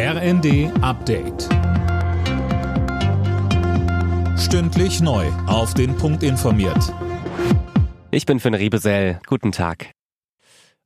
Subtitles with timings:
[0.00, 1.48] RND Update.
[4.38, 5.26] Stündlich neu.
[5.48, 6.94] Auf den Punkt informiert.
[8.12, 9.18] Ich bin Finn Riebesell.
[9.26, 9.90] Guten Tag.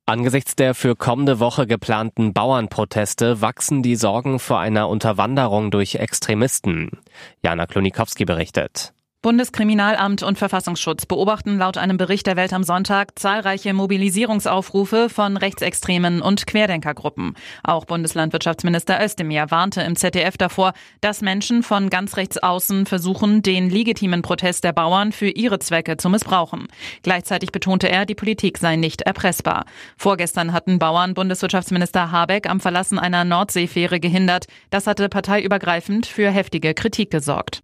[0.07, 6.89] Angesichts der für kommende Woche geplanten Bauernproteste wachsen die Sorgen vor einer Unterwanderung durch Extremisten.
[7.43, 8.95] Jana Klonikowski berichtet.
[9.23, 16.21] Bundeskriminalamt und Verfassungsschutz beobachten laut einem Bericht der Welt am Sonntag zahlreiche Mobilisierungsaufrufe von Rechtsextremen
[16.21, 17.37] und Querdenkergruppen.
[17.63, 23.69] Auch Bundeslandwirtschaftsminister Özdemir warnte im ZDF davor, dass Menschen von ganz rechts außen versuchen, den
[23.69, 26.67] legitimen Protest der Bauern für ihre Zwecke zu missbrauchen.
[27.01, 29.63] Gleichzeitig betonte er, die Politik sei nicht erpressbar.
[29.95, 34.47] Vorgestern hatten Bauern Bundeswirtschaftsminister Habeck am Verlassen einer Nordseefähre gehindert.
[34.69, 37.61] Das hatte parteiübergreifend für heftige Kritik gesorgt.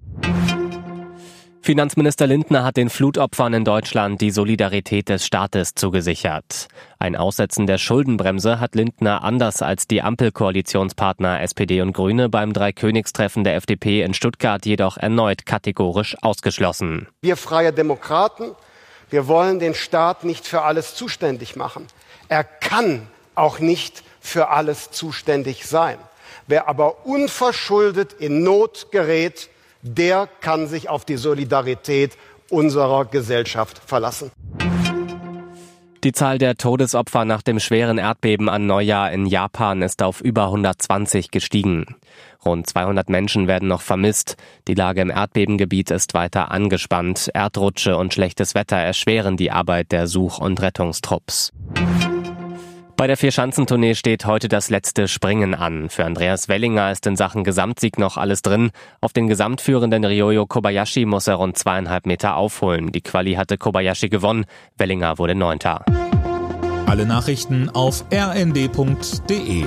[1.69, 6.67] Finanzminister Lindner hat den Flutopfern in Deutschland die Solidarität des Staates zugesichert.
[6.97, 13.43] Ein Aussetzen der Schuldenbremse hat Lindner anders als die Ampelkoalitionspartner SPD und Grüne beim Dreikönigstreffen
[13.43, 17.07] der FDP in Stuttgart jedoch erneut kategorisch ausgeschlossen.
[17.21, 18.55] Wir freie Demokraten,
[19.11, 21.85] wir wollen den Staat nicht für alles zuständig machen.
[22.29, 25.99] Er kann auch nicht für alles zuständig sein.
[26.47, 29.49] Wer aber unverschuldet in Not gerät,
[29.81, 32.17] der kann sich auf die Solidarität
[32.49, 34.31] unserer Gesellschaft verlassen.
[36.05, 40.45] Die Zahl der Todesopfer nach dem schweren Erdbeben an Neujahr in Japan ist auf über
[40.45, 41.97] 120 gestiegen.
[42.45, 44.37] Rund 200 Menschen werden noch vermisst.
[44.69, 47.29] Die Lage im Erdbebengebiet ist weiter angespannt.
[47.33, 51.51] Erdrutsche und schlechtes Wetter erschweren die Arbeit der Such- und Rettungstrupps.
[52.99, 55.87] Bei der Vierschanzentournee steht heute das letzte Springen an.
[55.87, 58.71] Für Andreas Wellinger ist in Sachen Gesamtsieg noch alles drin.
[58.99, 62.91] Auf den gesamtführenden Ryoyo Kobayashi muss er rund zweieinhalb Meter aufholen.
[62.91, 64.43] Die Quali hatte Kobayashi gewonnen.
[64.77, 65.85] Wellinger wurde Neunter.
[66.87, 69.63] Alle Nachrichten auf rnd.de